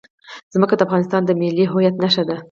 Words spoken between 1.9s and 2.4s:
نښه ده.